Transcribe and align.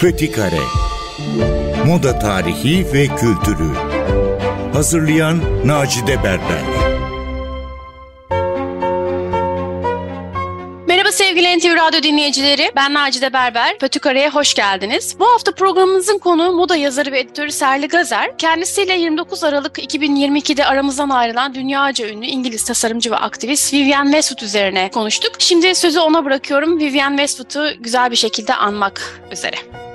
Patikare 0.00 0.60
Moda 1.86 2.18
tarihi 2.18 2.92
ve 2.92 3.06
kültürü 3.06 3.70
Hazırlayan 4.72 5.36
Macide 5.66 6.24
Berber 6.24 6.62
Merhaba 10.86 11.12
sevgili 11.12 11.58
NTV 11.58 11.76
Radyo 11.76 12.02
dinleyicileri. 12.02 12.72
Ben 12.76 12.94
Nacide 12.94 13.32
Berber. 13.32 13.78
Pötükare'ye 13.78 14.28
hoş 14.28 14.54
geldiniz. 14.54 15.16
Bu 15.18 15.26
hafta 15.26 15.52
programımızın 15.52 16.18
konu 16.18 16.52
moda 16.52 16.76
yazarı 16.76 17.12
ve 17.12 17.20
editörü 17.20 17.52
Serli 17.52 17.88
Gazer. 17.88 18.38
Kendisiyle 18.38 18.98
29 18.98 19.44
Aralık 19.44 19.78
2022'de 19.78 20.66
aramızdan 20.66 21.10
ayrılan 21.10 21.54
dünyaca 21.54 22.08
ünlü 22.08 22.26
İngiliz 22.26 22.64
tasarımcı 22.64 23.10
ve 23.10 23.16
aktivist 23.16 23.74
Vivienne 23.74 24.12
Westwood 24.12 24.46
üzerine 24.46 24.90
konuştuk. 24.90 25.32
Şimdi 25.38 25.74
sözü 25.74 26.00
ona 26.00 26.24
bırakıyorum. 26.24 26.78
Vivienne 26.80 27.26
Westwood'u 27.26 27.82
güzel 27.82 28.10
bir 28.10 28.16
şekilde 28.16 28.54
anmak 28.54 29.20
üzere. 29.32 29.87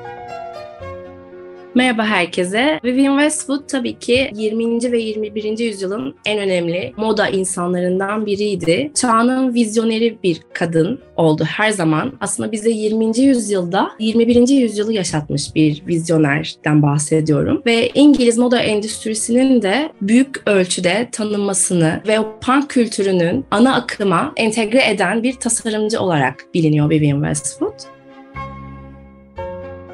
Merhaba 1.76 2.06
herkese. 2.06 2.80
Vivienne 2.84 3.22
Westwood 3.22 3.68
tabii 3.68 4.00
ki 4.00 4.32
20. 4.36 4.92
ve 4.92 5.00
21. 5.00 5.60
yüzyılın 5.60 6.16
en 6.26 6.40
önemli 6.40 6.94
moda 6.98 7.28
insanlarından 7.28 8.26
biriydi. 8.26 8.92
Çağının 8.96 9.54
vizyoneri 9.54 10.18
bir 10.24 10.42
kadın 10.54 11.00
oldu 11.16 11.44
her 11.44 11.70
zaman. 11.70 12.14
Aslında 12.22 12.52
bize 12.52 12.70
20. 12.70 13.20
yüzyılda 13.20 13.92
21. 14.00 14.48
yüzyılı 14.48 14.94
yaşatmış 14.94 15.56
bir 15.56 15.88
vizyonerden 15.88 16.82
bahsediyorum. 16.82 17.62
Ve 17.66 17.90
İngiliz 17.94 18.38
moda 18.38 18.60
endüstrisinin 18.60 19.62
de 19.62 19.90
büyük 20.02 20.48
ölçüde 20.50 21.10
tanınmasını 21.12 22.02
ve 22.08 22.20
o 22.20 22.40
punk 22.42 22.70
kültürünün 22.70 23.46
ana 23.52 23.76
akıma 23.76 24.34
entegre 24.38 24.90
eden 24.90 25.24
bir 25.24 25.34
tasarımcı 25.34 26.00
olarak 26.00 26.46
biliniyor 26.54 26.90
Vivienne 26.90 27.28
Westwood. 27.28 28.03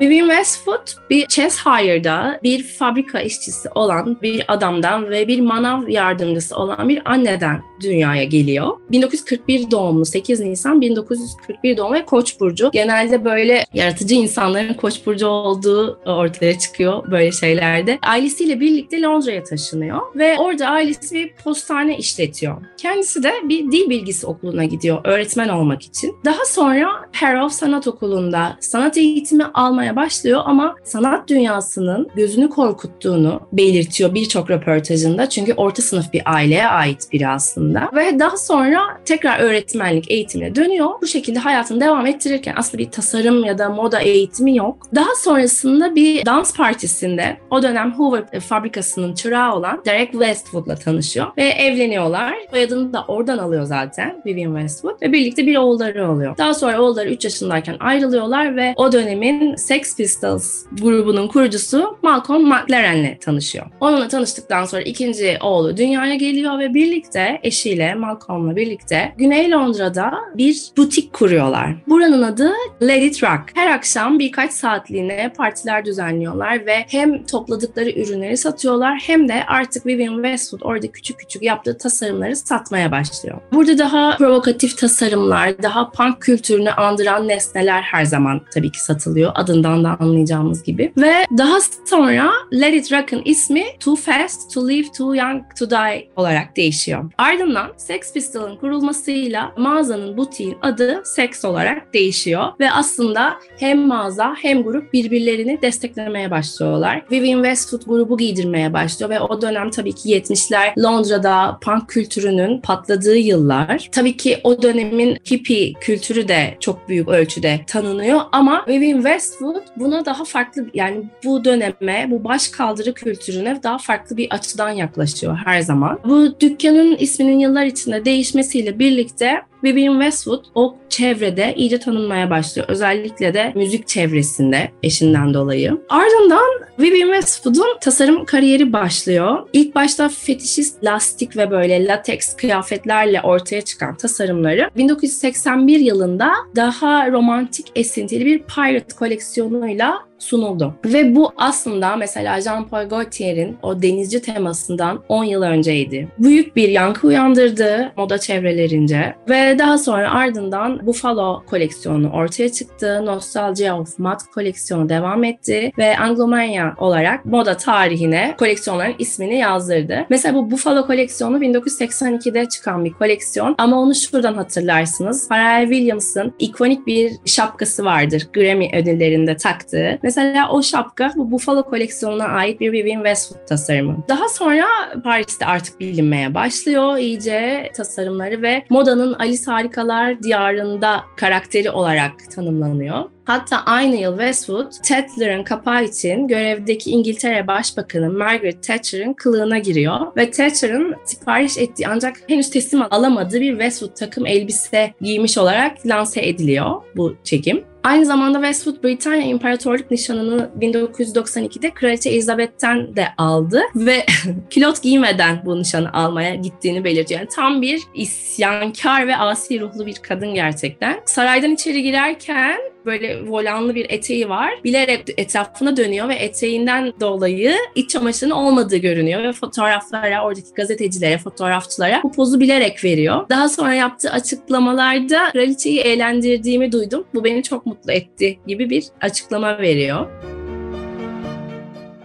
Vivienne 0.01 0.27
Westwood 0.27 1.09
bir 1.09 1.27
Cheshire'da 1.27 2.39
bir 2.43 2.63
fabrika 2.63 3.19
işçisi 3.19 3.69
olan 3.75 4.21
bir 4.21 4.45
adamdan 4.47 5.09
ve 5.09 5.27
bir 5.27 5.39
manav 5.39 5.87
yardımcısı 5.87 6.55
olan 6.55 6.89
bir 6.89 7.01
anneden 7.05 7.61
dünyaya 7.81 8.23
geliyor. 8.23 8.77
1941 8.91 9.71
doğumlu 9.71 10.05
8 10.05 10.39
Nisan 10.39 10.81
1941 10.81 11.77
doğumlu 11.77 11.93
ve 11.93 12.05
Koç 12.05 12.39
burcu. 12.39 12.69
Genelde 12.73 13.25
böyle 13.25 13.65
yaratıcı 13.73 14.15
insanların 14.15 14.73
Koç 14.73 15.05
burcu 15.05 15.27
olduğu 15.27 15.99
ortaya 16.05 16.59
çıkıyor 16.59 17.11
böyle 17.11 17.31
şeylerde. 17.31 17.99
Ailesiyle 18.01 18.59
birlikte 18.59 19.01
Londra'ya 19.01 19.43
taşınıyor 19.43 20.01
ve 20.15 20.37
orada 20.37 20.67
ailesi 20.67 21.15
bir 21.15 21.33
postane 21.43 21.97
işletiyor. 21.97 22.57
Kendisi 22.77 23.23
de 23.23 23.33
bir 23.43 23.71
dil 23.71 23.89
bilgisi 23.89 24.27
okuluna 24.27 24.65
gidiyor 24.65 25.01
öğretmen 25.03 25.49
olmak 25.49 25.81
için. 25.81 26.15
Daha 26.25 26.45
sonra 26.45 27.09
Harrow 27.15 27.55
Sanat 27.55 27.87
Okulu'nda 27.87 28.57
sanat 28.59 28.97
eğitimi 28.97 29.45
almaya 29.53 29.88
başlıyor 29.95 30.41
ama 30.45 30.75
sanat 30.83 31.29
dünyasının 31.29 32.09
gözünü 32.15 32.49
korkuttuğunu 32.49 33.41
belirtiyor 33.51 34.13
birçok 34.13 34.51
röportajında. 34.51 35.29
Çünkü 35.29 35.53
orta 35.53 35.81
sınıf 35.81 36.13
bir 36.13 36.21
aileye 36.25 36.67
ait 36.67 37.07
biri 37.11 37.27
aslında. 37.27 37.89
Ve 37.95 38.19
daha 38.19 38.37
sonra 38.37 38.81
tekrar 39.05 39.39
öğretmenlik 39.39 40.11
eğitimine 40.11 40.55
dönüyor. 40.55 40.89
Bu 41.01 41.07
şekilde 41.07 41.39
hayatını 41.39 41.81
devam 41.81 42.05
ettirirken 42.05 42.53
aslında 42.57 42.77
bir 42.77 42.91
tasarım 42.91 43.43
ya 43.45 43.57
da 43.57 43.69
moda 43.69 43.99
eğitimi 43.99 44.55
yok. 44.55 44.87
Daha 44.95 45.15
sonrasında 45.15 45.95
bir 45.95 46.25
dans 46.25 46.55
partisinde 46.55 47.37
o 47.51 47.63
dönem 47.63 47.93
Hoover 47.93 48.39
fabrikasının 48.39 49.13
çırağı 49.13 49.55
olan 49.55 49.81
Derek 49.85 50.11
Westwood'la 50.11 50.75
tanışıyor 50.75 51.27
ve 51.37 51.43
evleniyorlar. 51.43 52.35
Soyadını 52.51 52.93
da 52.93 53.05
oradan 53.07 53.37
alıyor 53.37 53.63
zaten 53.63 54.21
Vivienne 54.25 54.59
Westwood 54.59 55.01
ve 55.01 55.11
birlikte 55.11 55.47
bir 55.47 55.57
oğulları 55.57 56.11
oluyor. 56.11 56.37
Daha 56.37 56.53
sonra 56.53 56.81
oğulları 56.81 57.09
3 57.09 57.23
yaşındayken 57.23 57.75
ayrılıyorlar 57.79 58.55
ve 58.55 58.73
o 58.77 58.91
dönemin 58.91 59.55
Sex 59.79 59.95
Pistols 59.95 60.65
grubunun 60.71 61.27
kurucusu 61.27 61.97
Malcolm 62.01 62.47
McLaren'le 62.47 63.17
tanışıyor. 63.19 63.65
Onunla 63.79 64.07
tanıştıktan 64.07 64.65
sonra 64.65 64.81
ikinci 64.81 65.37
oğlu 65.41 65.77
dünyaya 65.77 66.15
geliyor 66.15 66.59
ve 66.59 66.73
birlikte 66.73 67.39
eşiyle 67.43 67.95
Malcolm'la 67.95 68.55
birlikte 68.55 69.13
Güney 69.17 69.51
Londra'da 69.51 70.13
bir 70.35 70.63
butik 70.77 71.13
kuruyorlar. 71.13 71.75
Buranın 71.87 72.23
adı 72.23 72.51
Let 72.81 73.03
It 73.03 73.23
Rock. 73.23 73.41
Her 73.53 73.71
akşam 73.71 74.19
birkaç 74.19 74.51
saatliğine 74.51 75.33
partiler 75.37 75.85
düzenliyorlar 75.85 76.65
ve 76.65 76.85
hem 76.87 77.23
topladıkları 77.23 77.89
ürünleri 77.89 78.37
satıyorlar 78.37 78.99
hem 79.07 79.27
de 79.27 79.43
artık 79.47 79.85
Vivienne 79.85 80.15
Westwood 80.15 80.61
orada 80.61 80.87
küçük 80.87 81.19
küçük 81.19 81.43
yaptığı 81.43 81.77
tasarımları 81.77 82.35
satmaya 82.35 82.91
başlıyor. 82.91 83.37
Burada 83.53 83.77
daha 83.77 84.17
provokatif 84.17 84.77
tasarımlar, 84.77 85.63
daha 85.63 85.91
punk 85.91 86.21
kültürünü 86.21 86.69
andıran 86.69 87.27
nesneler 87.27 87.81
her 87.81 88.05
zaman 88.05 88.41
tabii 88.53 88.71
ki 88.71 88.83
satılıyor. 88.83 89.31
Adından 89.35 89.68
da 89.77 89.97
anlayacağımız 89.99 90.63
gibi. 90.63 90.91
Ve 90.97 91.13
daha 91.37 91.57
sonra 91.85 92.31
Let 92.53 92.73
It 92.73 92.91
Rock'ın 92.91 93.21
ismi 93.25 93.63
Too 93.79 93.95
Fast 93.95 94.53
to 94.53 94.69
Live 94.69 94.87
Too 94.97 95.15
Young 95.15 95.43
to 95.59 95.69
Die 95.69 96.09
olarak 96.15 96.57
değişiyor. 96.57 97.11
Ardından 97.17 97.71
Sex 97.77 98.13
Pistols'ın 98.13 98.55
kurulmasıyla 98.55 99.53
mağazanın 99.57 100.17
butiğin 100.17 100.57
adı 100.61 101.01
Sex 101.05 101.45
olarak 101.45 101.93
değişiyor 101.93 102.43
ve 102.59 102.71
aslında 102.71 103.33
hem 103.59 103.87
mağaza 103.87 104.35
hem 104.41 104.63
grup 104.63 104.93
birbirlerini 104.93 105.61
desteklemeye 105.61 106.31
başlıyorlar. 106.31 107.05
Vivienne 107.11 107.43
Westwood 107.43 107.85
grubu 107.87 108.17
giydirmeye 108.17 108.73
başlıyor 108.73 109.09
ve 109.09 109.19
o 109.19 109.41
dönem 109.41 109.69
tabii 109.69 109.93
ki 109.93 110.09
70'ler 110.09 110.83
Londra'da 110.83 111.57
punk 111.61 111.89
kültürünün 111.89 112.61
patladığı 112.61 113.17
yıllar. 113.17 113.89
Tabii 113.91 114.17
ki 114.17 114.37
o 114.43 114.61
dönemin 114.61 115.17
hippie 115.31 115.73
kültürü 115.73 116.27
de 116.27 116.57
çok 116.59 116.89
büyük 116.89 117.07
ölçüde 117.07 117.59
tanınıyor 117.67 118.21
ama 118.31 118.65
Vivienne 118.67 119.03
Westwood 119.03 119.48
buna 119.77 120.05
daha 120.05 120.23
farklı 120.23 120.65
yani 120.73 121.03
bu 121.25 121.45
döneme, 121.45 122.07
bu 122.09 122.23
baş 122.23 122.47
kaldırı 122.47 122.93
kültürüne 122.93 123.63
daha 123.63 123.77
farklı 123.77 124.17
bir 124.17 124.27
açıdan 124.31 124.69
yaklaşıyor 124.69 125.37
her 125.45 125.61
zaman. 125.61 125.99
Bu 126.05 126.39
dükkanın 126.39 126.95
isminin 126.95 127.39
yıllar 127.39 127.65
içinde 127.65 128.05
değişmesiyle 128.05 128.79
birlikte 128.79 129.41
Vivienne 129.63 130.03
Westwood 130.03 130.45
o 130.55 130.75
çevrede 130.89 131.53
iyice 131.55 131.79
tanınmaya 131.79 132.29
başlıyor. 132.29 132.67
Özellikle 132.69 133.33
de 133.33 133.53
müzik 133.55 133.87
çevresinde 133.87 134.71
eşinden 134.83 135.33
dolayı. 135.33 135.77
Ardından 135.89 136.49
Vivienne 136.79 137.13
Westwood'un 137.13 137.77
tasarım 137.81 138.25
kariyeri 138.25 138.73
başlıyor. 138.73 139.47
İlk 139.53 139.75
başta 139.75 140.09
fetişist 140.09 140.83
lastik 140.83 141.37
ve 141.37 141.51
böyle 141.51 141.87
lateks 141.87 142.35
kıyafetlerle 142.35 143.21
ortaya 143.21 143.61
çıkan 143.61 143.95
tasarımları 143.95 144.69
1981 144.77 145.79
yılında 145.79 146.31
daha 146.55 147.11
romantik 147.11 147.71
esintili 147.75 148.25
bir 148.25 148.39
pirate 148.39 148.95
koleksiyonuyla 148.95 150.08
sunuldu. 150.19 150.73
Ve 150.85 151.15
bu 151.15 151.31
aslında 151.37 151.95
mesela 151.95 152.37
Jean-Paul 152.39 152.89
Gaultier'in 152.89 153.57
o 153.63 153.81
denizci 153.81 154.21
temasından 154.21 155.03
10 155.09 155.23
yıl 155.23 155.41
önceydi. 155.41 156.07
Büyük 156.19 156.55
bir 156.55 156.69
yankı 156.69 157.07
uyandırdı 157.07 157.91
moda 157.97 158.17
çevrelerince 158.17 159.15
ve 159.29 159.59
daha 159.59 159.77
sonra 159.77 160.11
ardından 160.11 160.87
Buffalo 160.87 161.43
koleksiyonu 161.45 162.09
ortaya 162.11 162.51
çıktı. 162.51 163.05
Nostalgia 163.05 163.79
of 163.79 163.99
Mud 163.99 164.19
koleksiyonu 164.33 164.89
devam 164.89 165.23
etti 165.23 165.71
ve 165.77 165.97
Anglomania 165.97 166.73
olarak 166.77 167.25
moda 167.25 167.57
tarihine 167.57 168.35
koleksiyonların 168.39 168.95
ismini 168.99 169.37
yazdırdı. 169.37 170.05
Mesela 170.09 170.35
bu 170.35 170.51
Buffalo 170.51 170.87
koleksiyonu 170.87 171.39
1982'de 171.39 172.49
çıkan 172.49 172.85
bir 172.85 172.93
koleksiyon 172.93 173.55
ama 173.57 173.79
onu 173.79 173.95
şuradan 173.95 174.33
hatırlarsınız. 174.33 175.29
Pharrell 175.29 175.69
Williams'ın 175.69 176.33
ikonik 176.39 176.87
bir 176.87 177.11
şapkası 177.25 177.85
vardır 177.85 178.27
Grammy 178.33 178.69
ödüllerinde 178.73 179.37
taktığı. 179.37 179.99
Mesela 180.09 180.49
o 180.49 180.63
şapka 180.63 181.11
bu 181.15 181.31
Buffalo 181.31 181.63
koleksiyonuna 181.63 182.25
ait 182.25 182.59
bir 182.59 182.71
Vivienne 182.71 183.03
Westwood 183.03 183.47
tasarımı. 183.47 183.97
Daha 184.07 184.29
sonra 184.29 184.65
Paris'te 185.03 185.45
artık 185.45 185.79
bilinmeye 185.79 186.33
başlıyor 186.33 186.97
iyice 186.97 187.71
tasarımları 187.75 188.41
ve 188.41 188.65
modanın 188.69 189.13
Alice 189.13 189.43
Harikalar 189.45 190.23
Diyarında 190.23 191.01
karakteri 191.15 191.71
olarak 191.71 192.11
tanımlanıyor. 192.31 193.03
Hatta 193.29 193.63
aynı 193.65 193.95
yıl 193.95 194.11
Westwood, 194.11 194.71
Tatler'ın 194.87 195.43
kapağı 195.43 195.83
için 195.83 196.27
görevdeki 196.27 196.91
İngiltere 196.91 197.47
Başbakanı 197.47 198.09
Margaret 198.09 198.63
Thatcher'ın 198.63 199.13
kılığına 199.13 199.57
giriyor 199.57 199.99
ve 200.17 200.31
Thatcher'ın 200.31 200.95
sipariş 201.05 201.57
ettiği 201.57 201.87
ancak 201.87 202.17
henüz 202.27 202.49
teslim 202.49 202.81
alamadığı 202.91 203.41
bir 203.41 203.51
Westwood 203.51 203.95
takım 203.95 204.25
elbise 204.25 204.93
giymiş 205.01 205.37
olarak 205.37 205.87
lanse 205.87 206.27
ediliyor 206.27 206.81
bu 206.95 207.15
çekim. 207.23 207.63
Aynı 207.83 208.05
zamanda 208.05 208.37
Westwood 208.37 208.83
Britanya 208.83 209.23
İmparatorluk 209.27 209.91
nişanını 209.91 210.49
1992'de 210.59 211.73
Kraliçe 211.73 212.09
Elizabeth'ten 212.09 212.95
de 212.95 213.07
aldı 213.17 213.61
ve 213.75 214.05
kilot 214.49 214.81
giymeden 214.81 215.41
bu 215.45 215.59
nişanı 215.59 215.93
almaya 215.93 216.35
gittiğini 216.35 216.83
belirtiyor. 216.83 217.19
Yani 217.19 217.29
tam 217.35 217.61
bir 217.61 217.81
isyankar 217.93 219.07
ve 219.07 219.17
asi 219.17 219.59
ruhlu 219.59 219.85
bir 219.85 219.95
kadın 219.95 220.33
gerçekten. 220.33 221.01
Saraydan 221.05 221.51
içeri 221.51 221.83
girerken 221.83 222.59
böyle 222.85 223.27
volanlı 223.27 223.75
bir 223.75 223.85
eteği 223.89 224.29
var. 224.29 224.53
Bilerek 224.63 225.13
etrafına 225.17 225.77
dönüyor 225.77 226.09
ve 226.09 226.15
eteğinden 226.15 226.93
dolayı 226.99 227.55
iç 227.75 227.89
çamaşırının 227.89 228.35
olmadığı 228.35 228.77
görünüyor 228.77 229.23
ve 229.23 229.33
fotoğraflara, 229.33 230.25
oradaki 230.25 230.53
gazetecilere, 230.55 231.17
fotoğrafçılara 231.17 232.01
bu 232.03 232.11
pozu 232.11 232.39
bilerek 232.39 232.83
veriyor. 232.83 233.29
Daha 233.29 233.49
sonra 233.49 233.73
yaptığı 233.73 234.11
açıklamalarda 234.11 235.31
kraliçeyi 235.31 235.79
eğlendirdiğimi 235.79 236.71
duydum. 236.71 237.05
Bu 237.13 237.23
beni 237.23 237.43
çok 237.43 237.65
mutlu 237.65 237.91
etti 237.91 238.39
gibi 238.47 238.69
bir 238.69 238.83
açıklama 239.01 239.57
veriyor. 239.57 240.07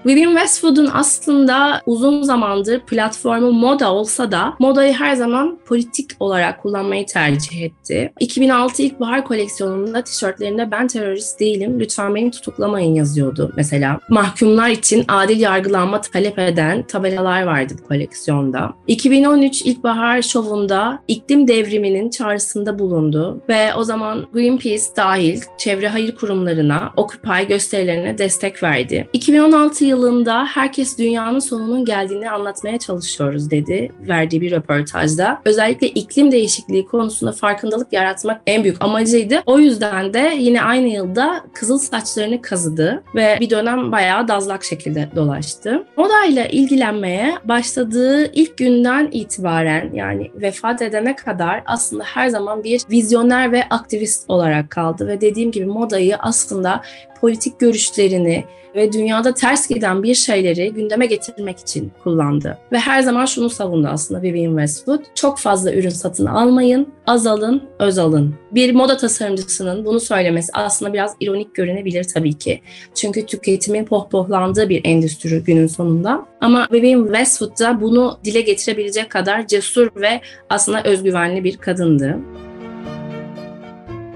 Vivienne 0.06 0.34
Westwood'un 0.34 0.90
aslında 0.92 1.82
uzun 1.86 2.22
zamandır 2.22 2.80
platformu 2.80 3.52
moda 3.52 3.92
olsa 3.92 4.32
da 4.32 4.54
modayı 4.58 4.92
her 4.92 5.14
zaman 5.14 5.58
politik 5.66 6.10
olarak 6.20 6.62
kullanmayı 6.62 7.06
tercih 7.06 7.62
etti. 7.62 8.12
2006 8.20 8.82
ilkbahar 8.82 9.24
koleksiyonunda 9.24 10.04
tişörtlerinde 10.04 10.70
ben 10.70 10.86
terörist 10.86 11.40
değilim 11.40 11.80
lütfen 11.80 12.14
beni 12.14 12.30
tutuklamayın 12.30 12.94
yazıyordu 12.94 13.52
mesela. 13.56 14.00
Mahkumlar 14.08 14.68
için 14.68 15.04
adil 15.08 15.40
yargılanma 15.40 16.00
talep 16.00 16.38
eden 16.38 16.82
tabelalar 16.82 17.42
vardı 17.42 17.74
bu 17.82 17.88
koleksiyonda. 17.88 18.74
2013 18.86 19.62
ilkbahar 19.62 20.22
şovunda 20.22 21.02
iklim 21.08 21.48
devriminin 21.48 22.10
çağrısında 22.10 22.78
bulundu 22.78 23.42
ve 23.48 23.74
o 23.74 23.84
zaman 23.84 24.26
Greenpeace 24.32 24.84
dahil 24.96 25.40
çevre 25.58 25.88
hayır 25.88 26.14
kurumlarına, 26.14 26.92
Occupy 26.96 27.42
gösterilerine 27.48 28.18
destek 28.18 28.62
verdi. 28.62 29.08
2016 29.12 29.93
yılında 29.94 30.44
herkes 30.44 30.98
dünyanın 30.98 31.38
sonunun 31.38 31.84
geldiğini 31.84 32.30
anlatmaya 32.30 32.78
çalışıyoruz 32.78 33.50
dedi 33.50 33.92
verdiği 34.08 34.40
bir 34.40 34.50
röportajda. 34.50 35.40
Özellikle 35.44 35.88
iklim 35.88 36.32
değişikliği 36.32 36.86
konusunda 36.86 37.32
farkındalık 37.32 37.92
yaratmak 37.92 38.40
en 38.46 38.64
büyük 38.64 38.84
amacıydı. 38.84 39.42
O 39.46 39.58
yüzden 39.58 40.14
de 40.14 40.34
yine 40.38 40.62
aynı 40.62 40.88
yılda 40.88 41.44
kızıl 41.52 41.78
saçlarını 41.78 42.42
kazıdı 42.42 43.02
ve 43.14 43.36
bir 43.40 43.50
dönem 43.50 43.92
bayağı 43.92 44.28
dazlak 44.28 44.64
şekilde 44.64 45.08
dolaştı. 45.16 45.84
Modayla 45.96 46.46
ilgilenmeye 46.46 47.34
başladığı 47.44 48.32
ilk 48.32 48.58
günden 48.58 49.08
itibaren 49.12 49.90
yani 49.94 50.30
vefat 50.34 50.82
edene 50.82 51.16
kadar 51.16 51.62
aslında 51.66 52.04
her 52.04 52.28
zaman 52.28 52.64
bir 52.64 52.82
vizyoner 52.90 53.52
ve 53.52 53.64
aktivist 53.70 54.24
olarak 54.30 54.70
kaldı 54.70 55.06
ve 55.06 55.20
dediğim 55.20 55.50
gibi 55.50 55.66
modayı 55.66 56.16
aslında 56.16 56.82
politik 57.20 57.60
görüşlerini 57.60 58.44
ve 58.74 58.92
dünyada 58.92 59.34
ters 59.34 59.68
giden 59.68 59.83
bir 59.92 60.14
şeyleri 60.14 60.72
gündeme 60.72 61.06
getirmek 61.06 61.58
için 61.58 61.92
kullandı. 62.02 62.58
Ve 62.72 62.78
her 62.78 63.02
zaman 63.02 63.26
şunu 63.26 63.50
savundu 63.50 63.88
aslında 63.88 64.22
Vivienne 64.22 64.66
Westwood. 64.66 65.00
Çok 65.14 65.38
fazla 65.38 65.72
ürün 65.72 65.88
satın 65.88 66.26
almayın, 66.26 66.88
az 67.06 67.26
alın, 67.26 67.62
öz 67.78 67.98
alın. 67.98 68.34
Bir 68.52 68.74
moda 68.74 68.96
tasarımcısının 68.96 69.84
bunu 69.84 70.00
söylemesi 70.00 70.52
aslında 70.54 70.92
biraz 70.92 71.16
ironik 71.20 71.54
görünebilir 71.54 72.04
tabii 72.04 72.34
ki. 72.34 72.60
Çünkü 72.94 73.26
tüketimin 73.26 73.84
pohpohlandığı 73.84 74.68
bir 74.68 74.80
endüstri 74.84 75.44
günün 75.44 75.66
sonunda. 75.66 76.26
Ama 76.40 76.68
Vivienne 76.72 77.06
Westwood 77.06 77.60
da 77.60 77.80
bunu 77.80 78.18
dile 78.24 78.40
getirebilecek 78.40 79.10
kadar 79.10 79.46
cesur 79.46 79.88
ve 79.96 80.20
aslında 80.50 80.82
özgüvenli 80.82 81.44
bir 81.44 81.56
kadındı 81.56 82.18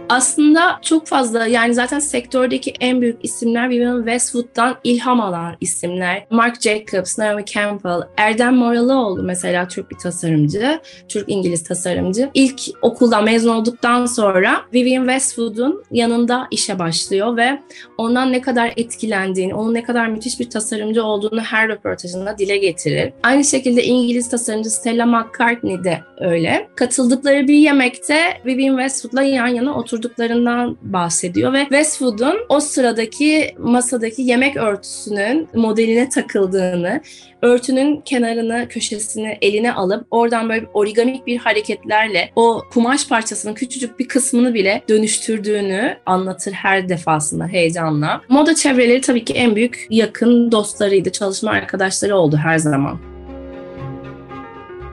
aslında 0.09 0.79
çok 0.83 1.07
fazla 1.07 1.47
yani 1.47 1.75
zaten 1.75 1.99
sektördeki 1.99 2.73
en 2.81 3.01
büyük 3.01 3.25
isimler 3.25 3.71
Vivienne 3.71 3.99
Westwood'dan 3.99 4.77
ilham 4.85 5.21
alan 5.21 5.57
isimler. 5.61 6.27
Marc 6.31 6.61
Jacobs, 6.61 7.19
Naomi 7.19 7.45
Campbell, 7.45 8.01
Erdem 8.17 8.55
Moraloğlu 8.55 9.23
mesela 9.23 9.69
Türk 9.69 9.91
bir 9.91 9.97
tasarımcı, 9.97 10.81
Türk-İngiliz 11.09 11.65
tasarımcı. 11.65 12.31
İlk 12.35 12.61
okuldan 12.83 13.25
mezun 13.25 13.55
olduktan 13.55 14.07
sonra 14.07 14.61
Vivienne 14.75 15.13
Westwood'un 15.13 15.85
yanında 15.91 16.47
işe 16.51 16.79
başlıyor 16.79 17.37
ve 17.37 17.63
ondan 17.99 18.33
ne 18.33 18.41
kadar 18.41 18.73
etkilendiğini, 18.77 19.55
onun 19.55 19.75
ne 19.75 19.83
kadar 19.83 20.07
müthiş 20.07 20.41
bir 20.41 20.51
tasarımcı 20.51 21.05
olduğunu 21.05 21.41
her 21.41 21.69
röportajında 21.69 22.39
dile 22.39 22.57
getirir. 22.57 23.13
Aynı 23.23 23.45
şekilde 23.45 23.85
İngiliz 23.85 24.29
tasarımcı 24.29 24.71
Stella 24.71 25.07
McCartney 25.07 25.85
de 25.85 26.01
öyle. 26.21 26.69
Katıldıkları 26.75 27.49
bir 27.49 27.55
yemekte 27.55 28.41
Vivienne 28.47 28.83
Westwood'la 28.83 29.23
yan 29.23 29.47
yana 29.47 29.79
otur 29.79 29.98
oturduklarından 29.99 30.77
bahsediyor 30.83 31.53
ve 31.53 31.63
Westwood'un 31.63 32.37
o 32.49 32.61
sıradaki 32.61 33.55
masadaki 33.59 34.23
yemek 34.23 34.57
örtüsünün 34.57 35.49
modeline 35.55 36.09
takıldığını, 36.09 37.01
örtünün 37.43 38.01
kenarını, 38.01 38.67
köşesini 38.69 39.39
eline 39.43 39.73
alıp 39.73 40.07
oradan 40.11 40.49
böyle 40.49 40.67
origamik 40.75 41.27
bir 41.27 41.37
hareketlerle 41.37 42.31
o 42.37 42.63
kumaş 42.73 43.09
parçasının 43.09 43.55
küçücük 43.55 43.99
bir 43.99 44.09
kısmını 44.09 44.55
bile 44.55 44.83
dönüştürdüğünü 44.89 45.97
anlatır 46.07 46.53
her 46.53 46.89
defasında 46.89 47.47
heyecanla. 47.47 48.21
Moda 48.29 48.55
çevreleri 48.55 49.01
tabii 49.01 49.25
ki 49.25 49.33
en 49.33 49.57
büyük 49.57 49.87
yakın 49.91 50.53
dostlarıydı, 50.53 51.13
çalışma 51.13 51.51
arkadaşları 51.51 52.17
oldu 52.17 52.37
her 52.37 52.59
zaman. 52.59 53.18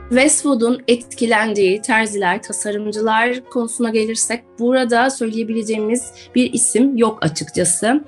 Westwood'un 0.10 0.84
etkilendiği 0.88 1.82
terziler, 1.82 2.44
tasarımcılar 2.44 3.50
konusuna 3.50 3.90
gelirsek 3.90 4.44
burada 4.60 5.10
söyleyebileceğimiz 5.10 6.12
bir 6.36 6.54
isim 6.54 6.98
yok 6.98 7.18
açıkçası. 7.22 8.04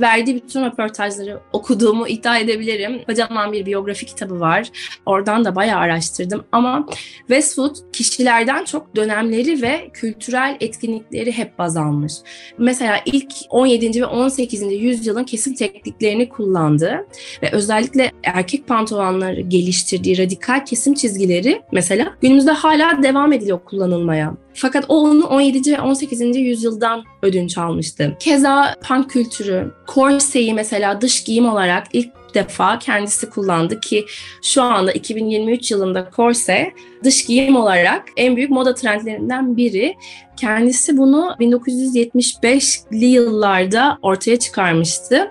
Verdiği 0.00 0.36
bütün 0.36 0.64
röportajları 0.64 1.40
okuduğumu 1.52 2.08
iddia 2.08 2.38
edebilirim. 2.38 3.04
Kocaman 3.06 3.52
bir 3.52 3.66
biyografi 3.66 4.06
kitabı 4.06 4.40
var. 4.40 4.70
Oradan 5.06 5.44
da 5.44 5.56
bayağı 5.56 5.80
araştırdım 5.80 6.44
ama 6.52 6.86
Westwood 7.18 7.76
kişilerden 7.92 8.64
çok 8.64 8.96
dönemleri 8.96 9.62
ve 9.62 9.90
kültürel 9.92 10.56
etkinlikleri 10.60 11.32
hep 11.32 11.58
baz 11.58 11.76
almış. 11.76 12.12
Mesela 12.58 13.00
ilk 13.06 13.32
17. 13.50 14.00
ve 14.00 14.06
18. 14.06 14.62
yüzyılın 14.62 15.24
kesim 15.24 15.54
tekniklerini 15.54 16.28
kullandı 16.28 17.06
ve 17.42 17.50
özellikle 17.52 18.12
erkek 18.24 18.66
pantolonları 18.66 19.40
geliştirdiği 19.40 20.18
radikal 20.18 20.64
kesim 20.64 20.94
çizgileri 20.94 21.39
teknikleri 21.40 21.62
mesela 21.72 22.14
günümüzde 22.20 22.50
hala 22.50 23.02
devam 23.02 23.32
ediliyor 23.32 23.60
kullanılmaya. 23.64 24.34
Fakat 24.54 24.84
o 24.88 25.00
onu 25.00 25.26
17. 25.26 25.72
ve 25.72 25.80
18. 25.80 26.36
yüzyıldan 26.36 27.04
ödünç 27.22 27.58
almıştı. 27.58 28.16
Keza 28.20 28.74
punk 28.88 29.10
kültürü, 29.10 29.74
korseyi 29.86 30.54
mesela 30.54 31.00
dış 31.00 31.24
giyim 31.24 31.48
olarak 31.48 31.86
ilk 31.92 32.08
defa 32.34 32.78
kendisi 32.78 33.30
kullandı 33.30 33.80
ki 33.80 34.06
şu 34.42 34.62
anda 34.62 34.92
2023 34.92 35.70
yılında 35.70 36.10
korse 36.10 36.72
dış 37.04 37.26
giyim 37.26 37.56
olarak 37.56 38.04
en 38.16 38.36
büyük 38.36 38.50
moda 38.50 38.74
trendlerinden 38.74 39.56
biri. 39.56 39.94
Kendisi 40.40 40.96
bunu 40.96 41.34
1975'li 41.40 43.06
yıllarda 43.06 43.98
ortaya 44.02 44.38
çıkarmıştı 44.38 45.30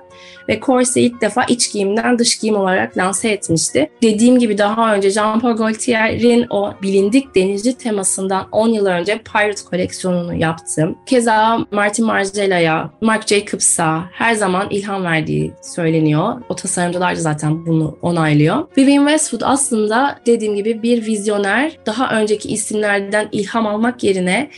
ve 0.49 0.59
Corse 0.59 1.01
ilk 1.01 1.21
defa 1.21 1.43
iç 1.43 1.71
giyimden 1.71 2.19
dış 2.19 2.39
giyim 2.39 2.55
olarak 2.55 2.97
lanse 2.97 3.29
etmişti. 3.29 3.89
Dediğim 4.01 4.39
gibi 4.39 4.57
daha 4.57 4.95
önce 4.95 5.09
Jean 5.09 5.39
Paul 5.39 5.55
Gaultier'in 5.55 6.45
o 6.49 6.73
bilindik 6.81 7.35
denizci 7.35 7.77
temasından 7.77 8.47
10 8.51 8.67
yıl 8.67 8.85
önce 8.85 9.17
Pirate 9.17 9.63
koleksiyonunu 9.69 10.35
yaptım. 10.35 10.97
Keza 11.05 11.65
Martin 11.71 12.05
Margiela'ya, 12.05 12.91
Marc 13.01 13.35
Jacobs'a 13.35 14.03
her 14.11 14.33
zaman 14.33 14.67
ilham 14.69 15.03
verdiği 15.03 15.53
söyleniyor. 15.61 16.41
O 16.49 16.55
tasarımcılar 16.55 17.15
da 17.15 17.19
zaten 17.19 17.65
bunu 17.65 17.97
onaylıyor. 18.01 18.67
Vivienne 18.77 19.09
Westwood 19.09 19.51
aslında 19.51 20.19
dediğim 20.25 20.55
gibi 20.55 20.83
bir 20.83 21.05
vizyoner. 21.05 21.77
Daha 21.85 22.19
önceki 22.19 22.49
isimlerden 22.49 23.29
ilham 23.31 23.67
almak 23.67 24.03
yerine 24.03 24.49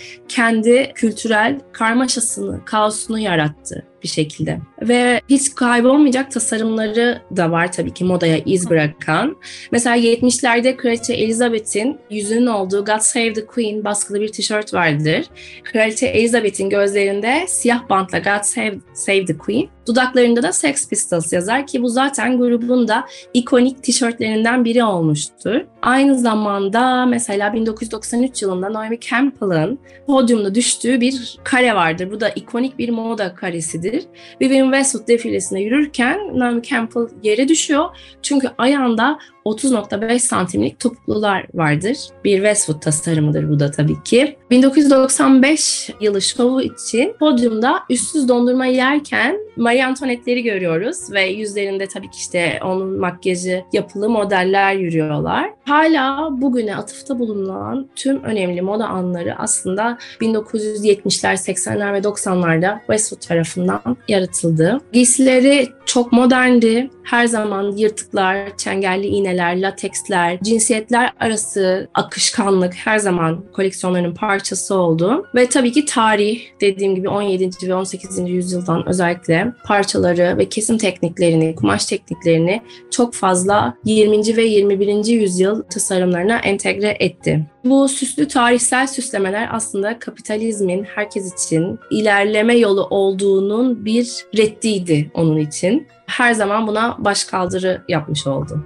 kendi 0.42 0.92
kültürel 0.96 1.60
karmaşasını, 1.74 2.66
kaosunu 2.66 3.20
yarattı 3.20 3.91
bir 4.04 4.08
şekilde. 4.08 4.60
Ve 4.82 5.22
hiç 5.30 5.56
kaybolmayacak 5.56 6.32
tasarımları 6.32 7.22
da 7.38 7.52
var 7.52 7.72
tabii 7.72 7.94
ki 7.94 8.04
modaya 8.04 8.38
iz 8.38 8.70
bırakan. 8.70 9.38
Mesela 9.72 9.98
70'lerde 9.98 10.78
Kraliçe 10.78 11.14
Elizabeth'in 11.14 11.98
yüzünün 12.10 12.48
olduğu 12.48 12.86
God 12.86 13.00
Save 13.00 13.34
the 13.34 13.46
Queen 13.46 13.84
baskılı 13.84 14.22
bir 14.22 14.32
tişört 14.32 14.74
vardır. 14.74 15.26
Kraliçe 15.64 16.08
Elizabeth'in 16.08 16.70
gözlerinde 16.70 17.46
siyah 17.48 17.90
bantla 17.90 18.20
God 18.20 18.44
Save, 18.44 18.76
Save 18.94 19.26
the 19.26 19.38
Queen, 19.38 19.70
dudaklarında 19.88 20.44
da 20.44 20.54
Sex 20.54 20.90
Pistols 20.90 21.34
yazar 21.34 21.68
ki 21.68 21.82
bu 21.82 21.90
zaten 21.90 22.38
grubun 22.38 22.88
da 22.88 23.08
ikonik 23.34 23.84
tişörtlerinden 23.84 24.66
biri 24.66 24.84
olmuştur. 24.84 25.62
Aynı 25.82 26.20
zamanda 26.20 27.06
mesela 27.06 27.54
1993 27.54 28.42
yılında 28.42 28.74
Naomi 28.74 29.00
Campbell'ın 29.00 29.80
podyumda 30.08 30.56
düştüğü 30.56 31.02
bir 31.02 31.38
kare 31.44 31.76
vardır. 31.76 32.12
Bu 32.12 32.20
da 32.20 32.30
ikonik 32.30 32.78
bir 32.78 32.90
moda 32.90 33.36
karesidir 33.36 33.91
defilesidir. 33.92 34.08
Vivienne 34.42 34.78
Westwood 34.78 35.08
defilesine 35.08 35.62
yürürken 35.62 36.40
Naomi 36.40 36.64
Campbell 36.64 37.08
yere 37.24 37.48
düşüyor. 37.48 37.86
Çünkü 38.22 38.50
ayağında 38.58 39.20
30.5 39.46 40.20
santimlik 40.20 40.80
topuklular 40.80 41.46
vardır. 41.54 41.98
Bir 42.24 42.36
Westwood 42.36 42.82
tasarımıdır 42.82 43.50
bu 43.50 43.60
da 43.60 43.72
tabii 43.72 44.04
ki. 44.04 44.38
1995 44.52 45.90
yılı 46.02 46.22
şovu 46.22 46.62
için 46.62 47.16
podyumda 47.20 47.80
üstsüz 47.90 48.30
dondurma 48.30 48.66
yerken 48.66 49.38
Marie 49.58 49.84
Antoinette'leri 49.84 50.44
görüyoruz 50.44 51.12
ve 51.12 51.26
yüzlerinde 51.26 51.88
tabii 51.88 52.10
ki 52.10 52.18
işte 52.18 52.60
onun 52.64 53.00
makyajı 53.00 53.64
yapılı 53.74 54.10
modeller 54.10 54.74
yürüyorlar. 54.74 55.50
Hala 55.66 56.30
bugüne 56.32 56.76
atıfta 56.76 57.20
bulunan 57.20 57.90
tüm 57.96 58.24
önemli 58.24 58.62
moda 58.62 58.88
anları 58.88 59.36
aslında 59.38 59.98
1970'ler, 60.22 61.34
80'ler 61.34 61.94
ve 61.94 61.98
90'larda 61.98 62.78
Westwood 62.80 63.28
tarafından 63.28 63.81
yaratıldı. 64.08 64.82
Giysileri 64.94 65.70
çok 65.94 66.12
moderndi. 66.12 66.90
Her 67.04 67.26
zaman 67.26 67.72
yırtıklar, 67.78 68.58
çengelli 68.58 69.08
iğneler, 69.08 69.62
lateksler, 69.62 70.40
cinsiyetler 70.44 71.14
arası 71.20 71.88
akışkanlık 71.94 72.74
her 72.74 72.98
zaman 72.98 73.44
koleksiyonlarının 73.54 74.14
parçası 74.14 74.76
oldu. 74.76 75.26
Ve 75.36 75.50
tabii 75.50 75.72
ki 75.72 75.86
tarih 75.86 76.42
dediğim 76.62 76.96
gibi 76.96 77.10
17. 77.10 77.68
ve 77.68 77.76
18. 77.76 78.20
yüzyıldan 78.30 78.88
özellikle 78.88 79.54
parçaları 79.66 80.38
ve 80.38 80.50
kesim 80.50 80.78
tekniklerini, 80.78 81.56
kumaş 81.56 81.86
tekniklerini 81.86 82.62
çok 82.92 83.14
fazla 83.14 83.78
20. 83.86 84.38
ve 84.38 84.44
21. 84.44 85.06
yüzyıl 85.06 85.64
tasarımlarına 85.64 86.38
entegre 86.38 86.98
etti. 87.00 87.46
Bu 87.66 87.88
süslü 87.88 88.28
tarihsel 88.28 88.88
süslemeler 88.88 89.50
aslında 89.52 90.00
kapitalizmin 90.00 90.84
herkes 90.84 91.34
için 91.34 91.80
ilerleme 91.92 92.58
yolu 92.58 92.88
olduğunun 92.90 93.86
bir 93.86 94.26
reddiydi 94.38 95.12
onun 95.14 95.38
için. 95.38 95.81
Her 96.08 96.34
zaman 96.34 96.68
buna 96.68 96.96
başkaldırı 97.00 97.82
yapmış 97.88 98.28
oldu. 98.28 98.66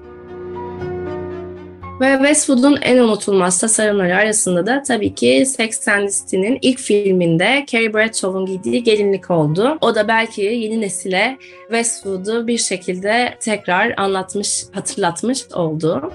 Ve 2.01 2.13
Westwood'un 2.17 2.77
en 2.81 2.97
unutulmaz 2.97 3.59
tasarımları 3.59 4.15
arasında 4.15 4.65
da 4.65 4.83
tabii 4.83 5.15
ki 5.15 5.45
Sex 5.45 5.87
and 5.87 6.09
City'nin 6.09 6.59
ilk 6.61 6.79
filminde 6.79 7.65
Carrie 7.71 7.93
Bradshaw'un 7.93 8.45
giydiği 8.45 8.83
gelinlik 8.83 9.31
oldu. 9.31 9.77
O 9.81 9.95
da 9.95 10.07
belki 10.07 10.41
yeni 10.41 10.81
nesile 10.81 11.37
Westwood'u 11.67 12.47
bir 12.47 12.57
şekilde 12.57 13.37
tekrar 13.39 13.93
anlatmış, 13.97 14.63
hatırlatmış 14.71 15.51
oldu. 15.53 16.11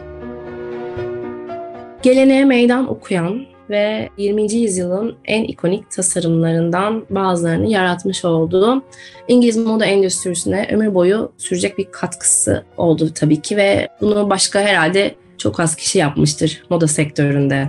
Geleneğe 2.02 2.44
meydan 2.44 2.90
okuyan 2.90 3.46
ve 3.70 4.08
20. 4.16 4.52
yüzyılın 4.52 5.16
en 5.24 5.44
ikonik 5.44 5.90
tasarımlarından 5.90 7.04
bazılarını 7.10 7.70
yaratmış 7.70 8.24
olduğu 8.24 8.82
İngiliz 9.28 9.56
moda 9.56 9.86
endüstrisine 9.86 10.68
ömür 10.72 10.94
boyu 10.94 11.32
sürecek 11.38 11.78
bir 11.78 11.84
katkısı 11.90 12.64
oldu 12.76 13.10
tabii 13.14 13.42
ki 13.42 13.56
ve 13.56 13.88
bunu 14.00 14.30
başka 14.30 14.60
herhalde 14.60 15.14
çok 15.38 15.60
az 15.60 15.76
kişi 15.76 15.98
yapmıştır 15.98 16.62
moda 16.70 16.88
sektöründe. 16.88 17.68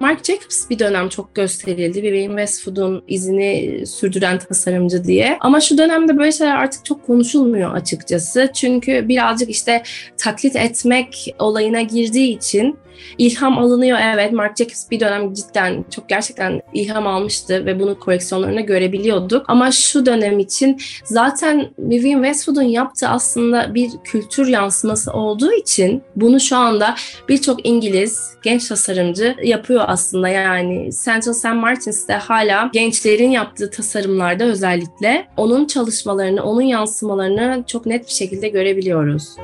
Marc 0.00 0.32
Jacobs 0.32 0.70
bir 0.70 0.78
dönem 0.78 1.08
çok 1.08 1.34
gösterildi. 1.34 2.02
Vivienne 2.02 2.46
Westwood'un 2.46 3.02
izini 3.08 3.82
sürdüren 3.86 4.38
tasarımcı 4.38 5.04
diye. 5.04 5.38
Ama 5.40 5.60
şu 5.60 5.78
dönemde 5.78 6.18
böyle 6.18 6.32
şeyler 6.32 6.54
artık 6.56 6.84
çok 6.84 7.06
konuşulmuyor 7.06 7.74
açıkçası. 7.74 8.50
Çünkü 8.54 9.08
birazcık 9.08 9.50
işte 9.50 9.82
taklit 10.16 10.56
etmek 10.56 11.34
olayına 11.38 11.80
girdiği 11.80 12.36
için 12.36 12.78
İlham 13.18 13.58
alınıyor 13.58 13.98
evet. 14.14 14.32
Marc 14.32 14.64
Jacobs 14.64 14.90
bir 14.90 15.00
dönem 15.00 15.34
cidden 15.34 15.84
çok 15.90 16.08
gerçekten 16.08 16.62
ilham 16.74 17.06
almıştı 17.06 17.66
ve 17.66 17.80
bunu 17.80 17.98
koleksiyonlarında 17.98 18.60
görebiliyorduk. 18.60 19.44
Ama 19.48 19.70
şu 19.70 20.06
dönem 20.06 20.38
için 20.38 20.80
zaten 21.04 21.70
Vivienne 21.78 22.26
Westwood'un 22.26 22.62
yaptığı 22.62 23.08
aslında 23.08 23.74
bir 23.74 23.90
kültür 24.04 24.46
yansıması 24.46 25.12
olduğu 25.12 25.52
için 25.52 26.02
bunu 26.16 26.40
şu 26.40 26.56
anda 26.56 26.94
birçok 27.28 27.66
İngiliz 27.66 28.34
genç 28.42 28.68
tasarımcı 28.68 29.36
yapıyor 29.42 29.84
aslında. 29.86 30.28
Yani 30.28 30.90
Central 31.04 31.32
St. 31.32 31.44
Martins'te 31.44 32.12
hala 32.12 32.70
gençlerin 32.72 33.30
yaptığı 33.30 33.70
tasarımlarda 33.70 34.44
özellikle 34.44 35.26
onun 35.36 35.66
çalışmalarını, 35.66 36.42
onun 36.42 36.62
yansımalarını 36.62 37.64
çok 37.66 37.86
net 37.86 38.06
bir 38.06 38.12
şekilde 38.12 38.48
görebiliyoruz. 38.48 39.36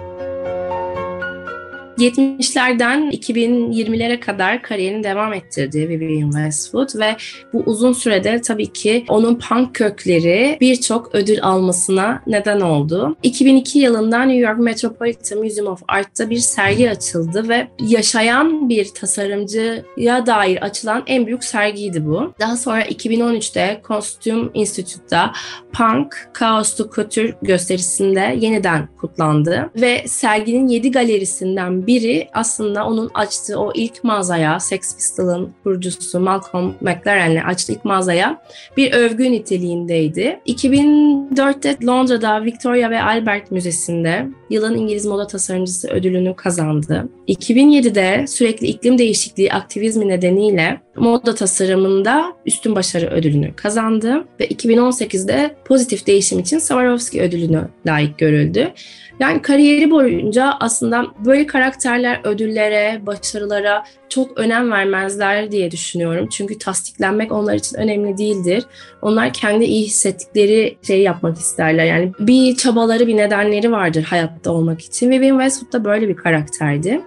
70'lerden 2.01 3.11
2020'lere 3.11 4.21
kadar 4.21 4.63
kariyerini 4.63 5.05
devam 5.05 5.33
ettirdi 5.33 5.89
Vivienne 5.89 6.31
Westwood 6.31 6.99
ve 6.99 7.17
bu 7.53 7.63
uzun 7.67 7.93
sürede 7.93 8.41
tabii 8.41 8.73
ki 8.73 9.05
onun 9.09 9.35
punk 9.35 9.75
kökleri 9.75 10.59
birçok 10.61 11.15
ödül 11.15 11.43
almasına 11.43 12.23
neden 12.27 12.61
oldu. 12.61 13.17
2002 13.23 13.79
yılında 13.79 14.23
New 14.23 14.49
York 14.49 14.59
Metropolitan 14.59 15.39
Museum 15.39 15.67
of 15.67 15.83
Art'ta 15.89 16.31
bir 16.31 16.39
sergi 16.39 16.91
açıldı 16.91 17.49
ve 17.49 17.69
yaşayan 17.81 18.69
bir 18.69 18.89
tasarımcıya 18.95 20.27
dair 20.27 20.63
açılan 20.63 21.03
en 21.07 21.27
büyük 21.27 21.45
sergiydi 21.45 22.07
bu. 22.07 22.33
Daha 22.41 22.57
sonra 22.57 22.83
2013'te 22.83 23.81
Costume 23.89 24.49
Institute'da 24.55 25.33
Punk 25.73 26.31
to 26.77 26.91
Couture 26.95 27.35
gösterisinde 27.43 28.37
yeniden 28.41 28.89
kutlandı 29.01 29.71
ve 29.77 30.05
serginin 30.07 30.69
7 30.69 30.91
galerisinden 30.91 31.87
biri 31.91 32.29
aslında 32.33 32.87
onun 32.87 33.11
açtığı 33.15 33.59
o 33.59 33.73
ilk 33.75 34.05
mağazaya, 34.05 34.61
Sex 34.61 34.97
Pistols'ın 34.97 35.55
kurucusu 35.63 36.21
Malcolm 36.21 36.75
McLaren'le 36.81 37.45
açtığı 37.47 37.73
ilk 37.73 37.85
mağazaya 37.85 38.43
bir 38.77 38.93
övgü 38.93 39.33
niteliğindeydi. 39.33 40.41
2004'te 40.47 41.87
Londra'da 41.87 42.45
Victoria 42.45 42.91
ve 42.91 43.03
Albert 43.03 43.51
Müzesi'nde 43.51 44.29
yılın 44.51 44.77
İngiliz 44.77 45.07
moda 45.07 45.27
tasarımcısı 45.27 45.89
ödülünü 45.89 46.37
kazandı. 46.37 47.09
2007'de 47.29 48.27
sürekli 48.27 48.67
iklim 48.67 48.99
değişikliği 48.99 49.53
aktivizmi 49.53 50.09
nedeniyle 50.09 50.81
moda 50.97 51.35
tasarımında 51.35 52.33
üstün 52.47 52.75
başarı 52.75 53.07
ödülünü 53.07 53.57
kazandı 53.57 54.25
ve 54.41 54.47
2018'de 54.47 55.57
pozitif 55.65 56.07
değişim 56.07 56.39
için 56.39 56.59
Swarovski 56.59 57.23
ödülünü 57.23 57.69
layık 57.87 58.19
görüldü. 58.19 58.73
Yani 59.21 59.43
kariyeri 59.43 59.91
boyunca 59.91 60.55
aslında 60.61 61.07
böyle 61.25 61.47
karakterler 61.47 62.21
ödüllere, 62.25 63.01
başarılara 63.07 63.85
çok 64.09 64.39
önem 64.39 64.71
vermezler 64.71 65.53
diye 65.53 65.71
düşünüyorum. 65.71 66.29
Çünkü 66.33 66.59
tasdiklenmek 66.59 67.33
onlar 67.33 67.55
için 67.55 67.77
önemli 67.77 68.19
değildir. 68.19 68.65
Onlar 69.03 69.33
kendi 69.33 69.65
iyi 69.65 69.85
hissettikleri 69.85 70.77
şeyi 70.83 71.03
yapmak 71.03 71.39
isterler. 71.39 71.85
Yani 71.85 72.13
bir 72.19 72.57
çabaları, 72.57 73.07
bir 73.07 73.17
nedenleri 73.17 73.73
vardır 73.73 74.03
hayatta 74.41 74.53
olmak 74.53 74.81
için. 74.81 75.11
Ve 75.11 75.21
Vivienne 75.21 75.43
Westwood 75.43 75.73
da 75.73 75.85
böyle 75.85 76.09
bir 76.09 76.17
karakterdi. 76.17 77.01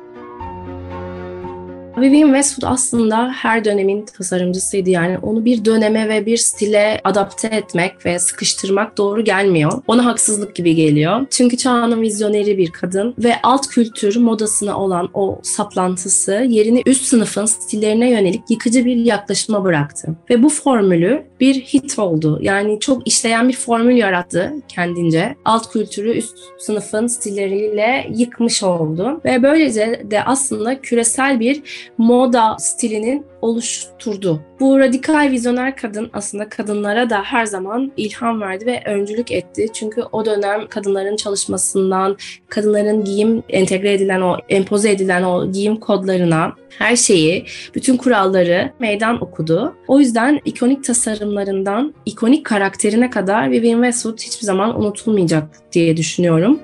Vivienne 1.97 2.25
Westwood 2.25 2.73
aslında 2.73 3.31
her 3.35 3.65
dönemin 3.65 4.05
tasarımcısıydı. 4.05 4.89
Yani 4.89 5.17
onu 5.17 5.45
bir 5.45 5.65
döneme 5.65 6.09
ve 6.09 6.25
bir 6.25 6.37
stile 6.37 7.01
adapte 7.03 7.47
etmek 7.47 8.05
ve 8.05 8.19
sıkıştırmak 8.19 8.97
doğru 8.97 9.23
gelmiyor. 9.23 9.71
Ona 9.87 10.05
haksızlık 10.05 10.55
gibi 10.55 10.75
geliyor. 10.75 11.25
Çünkü 11.29 11.57
çağının 11.57 12.01
vizyoneri 12.01 12.57
bir 12.57 12.71
kadın 12.71 13.15
ve 13.17 13.33
alt 13.43 13.67
kültür 13.67 14.15
modasına 14.15 14.79
olan 14.79 15.09
o 15.13 15.39
saplantısı 15.43 16.45
yerini 16.49 16.81
üst 16.85 17.05
sınıfın 17.05 17.45
stillerine 17.45 18.09
yönelik 18.09 18.41
yıkıcı 18.49 18.85
bir 18.85 18.95
yaklaşıma 18.95 19.63
bıraktı. 19.63 20.15
Ve 20.29 20.43
bu 20.43 20.49
formülü 20.49 21.23
bir 21.39 21.55
hit 21.55 21.99
oldu. 21.99 22.39
Yani 22.41 22.79
çok 22.79 23.07
işleyen 23.07 23.49
bir 23.49 23.53
formül 23.53 23.97
yarattı 23.97 24.53
kendince. 24.67 25.35
Alt 25.45 25.71
kültürü 25.71 26.17
üst 26.17 26.37
sınıfın 26.57 27.07
stilleriyle 27.07 28.07
yıkmış 28.15 28.63
oldu. 28.63 29.21
Ve 29.25 29.43
böylece 29.43 30.03
de 30.11 30.23
aslında 30.23 30.81
küresel 30.81 31.39
bir 31.39 31.63
moda 31.97 32.55
stilinin 32.59 33.25
oluşturdu. 33.41 34.41
Bu 34.59 34.79
radikal 34.79 35.31
vizyoner 35.31 35.77
kadın 35.77 36.09
aslında 36.13 36.49
kadınlara 36.49 37.09
da 37.09 37.23
her 37.23 37.45
zaman 37.45 37.91
ilham 37.97 38.41
verdi 38.41 38.65
ve 38.65 38.83
öncülük 38.85 39.31
etti. 39.31 39.67
Çünkü 39.73 40.01
o 40.11 40.25
dönem 40.25 40.67
kadınların 40.67 41.15
çalışmasından, 41.15 42.17
kadınların 42.49 43.03
giyim 43.03 43.43
entegre 43.49 43.93
edilen 43.93 44.21
o, 44.21 44.37
empoze 44.49 44.91
edilen 44.91 45.23
o 45.23 45.51
giyim 45.51 45.75
kodlarına 45.75 46.53
her 46.77 46.95
şeyi, 46.95 47.45
bütün 47.75 47.97
kuralları 47.97 48.71
meydan 48.79 49.23
okudu. 49.23 49.75
O 49.87 49.99
yüzden 49.99 50.39
ikonik 50.45 50.83
tasarımlarından 50.83 51.93
ikonik 52.05 52.45
karakterine 52.45 53.09
kadar 53.09 53.51
Vivienne 53.51 53.85
Westwood 53.85 54.19
hiçbir 54.19 54.45
zaman 54.45 54.79
unutulmayacak 54.79 55.71
diye 55.71 55.97
düşünüyorum. 55.97 56.59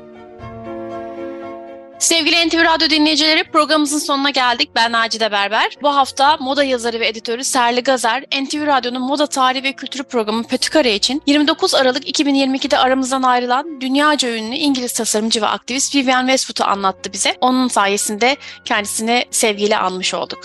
Sevgili 1.99 2.47
NTV 2.47 2.57
Radyo 2.57 2.89
dinleyicileri 2.89 3.43
programımızın 3.43 3.97
sonuna 3.97 4.29
geldik. 4.29 4.69
Ben 4.75 4.91
Nacide 4.91 5.31
Berber. 5.31 5.77
Bu 5.81 5.95
hafta 5.95 6.37
moda 6.37 6.63
yazarı 6.63 6.99
ve 6.99 7.07
editörü 7.07 7.43
Serli 7.43 7.83
Gazer, 7.83 8.23
NTV 8.41 8.67
Radyo'nun 8.67 9.01
moda 9.01 9.27
tarihi 9.27 9.63
ve 9.63 9.73
kültürü 9.73 10.03
programı 10.03 10.43
Pötükare 10.43 10.95
için 10.95 11.21
29 11.25 11.75
Aralık 11.75 12.09
2022'de 12.09 12.77
aramızdan 12.77 13.23
ayrılan 13.23 13.81
dünyaca 13.81 14.35
ünlü 14.35 14.55
İngiliz 14.55 14.93
tasarımcı 14.93 15.41
ve 15.41 15.47
aktivist 15.47 15.95
Vivienne 15.95 16.31
Westwood'u 16.31 16.71
anlattı 16.71 17.13
bize. 17.13 17.37
Onun 17.41 17.67
sayesinde 17.67 18.37
kendisini 18.65 19.25
sevgiyle 19.31 19.77
anmış 19.77 20.13
olduk. 20.13 20.39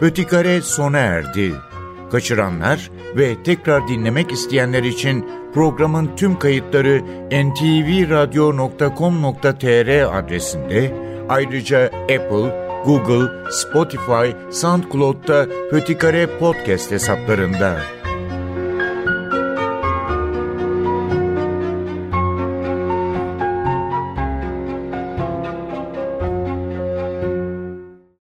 Pötükare 0.00 0.62
sona 0.62 0.98
erdi. 0.98 1.54
Kaçıranlar 2.10 2.90
ve 3.16 3.42
tekrar 3.42 3.88
dinlemek 3.88 4.32
isteyenler 4.32 4.82
için 4.82 5.28
programın 5.54 6.10
tüm 6.16 6.38
kayıtları 6.38 7.02
ntvradio.com.tr 7.26 10.18
adresinde 10.18 10.94
ayrıca 11.28 11.90
Apple, 12.02 12.66
Google, 12.84 13.50
Spotify, 13.50 14.30
SoundCloud'da 14.50 15.46
Pötikare 15.70 16.38
Podcast 16.38 16.90
hesaplarında. 16.90 17.95